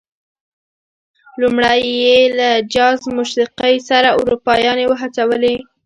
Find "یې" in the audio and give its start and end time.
2.03-2.17